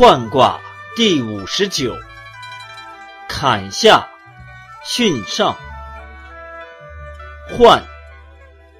[0.00, 0.58] 涣卦
[0.96, 1.94] 第五十九，
[3.28, 4.08] 坎下
[4.82, 5.54] 巽上。
[7.50, 7.82] 涣，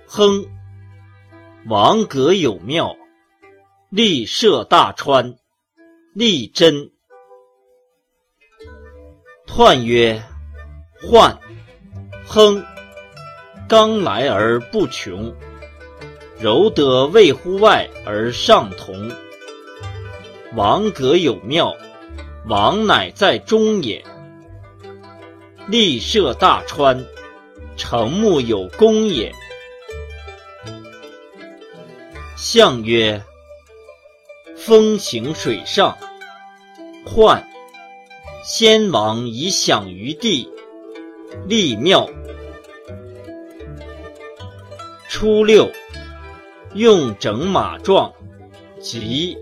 [0.06, 0.46] 亨，
[1.66, 2.96] 王阁有庙，
[3.90, 5.36] 立涉大川，
[6.14, 6.90] 利贞。
[9.46, 10.22] 彖曰：
[11.02, 11.36] 涣，
[12.24, 12.64] 亨，
[13.68, 15.36] 刚来而不穷，
[16.38, 19.12] 柔德未乎外而上同。
[20.56, 21.76] 王阁有庙，
[22.46, 24.04] 王乃在中也。
[25.68, 27.06] 立涉大川，
[27.76, 29.32] 成木有功也。
[32.36, 33.22] 象曰：
[34.56, 35.96] 风行水上，
[37.04, 37.44] 涣，
[38.42, 40.50] 先王以享于地，
[41.46, 42.10] 立庙。
[45.08, 45.70] 初六，
[46.74, 48.12] 用整马壮，
[48.80, 49.38] 吉。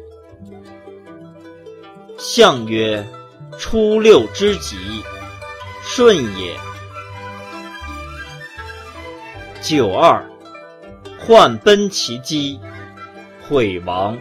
[2.19, 3.07] 象曰：
[3.59, 4.77] 初六之吉，
[5.85, 6.57] 顺也。
[9.63, 10.29] 九二，
[11.25, 12.59] 涣奔其机，
[13.49, 14.19] 毁亡。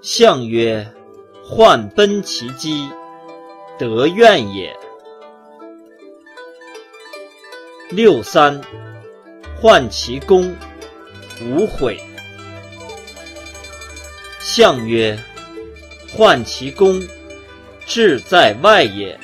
[0.00, 0.90] 象曰：
[1.46, 2.88] 涣奔其机，
[3.78, 4.74] 得怨也。
[7.90, 8.62] 六三，
[9.60, 10.56] 涣其功，
[11.42, 12.02] 无悔。
[14.40, 15.18] 象曰：
[16.18, 17.06] 涣其功，
[17.86, 19.20] 志在外也。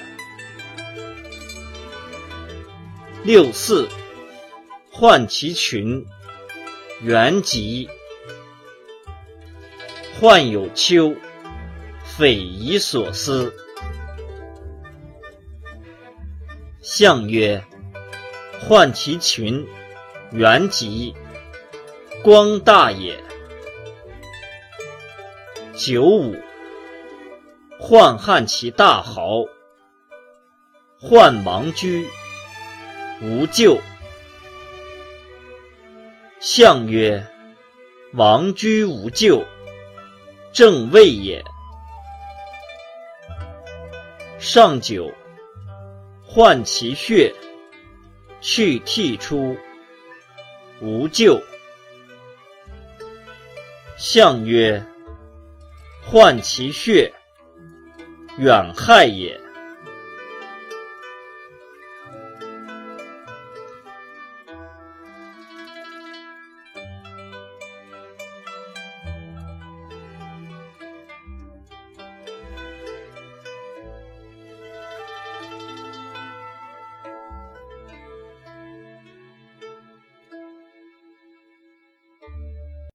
[3.25, 3.89] 六四，
[4.93, 6.07] 涣其群，
[7.03, 7.89] 元吉。
[10.21, 11.17] 涣有丘，
[12.05, 13.53] 匪夷所思。
[16.81, 17.65] 象曰：
[18.69, 19.67] 涣其群，
[20.31, 21.13] 元吉，
[22.23, 23.19] 光大也。
[25.75, 26.37] 九五，
[27.81, 29.45] 涣汉其大豪，
[31.01, 32.09] 涣王居，
[33.21, 33.79] 无咎。
[36.41, 37.27] 象曰：
[38.13, 39.45] 王居无咎，
[40.53, 41.45] 正位也。
[44.39, 45.13] 上九，
[46.35, 47.35] 涣其血，
[48.41, 49.57] 去涕出，
[50.81, 51.43] 无咎。
[53.97, 54.85] 象曰：
[56.11, 57.13] 涣其血，
[58.37, 59.44] 远害也。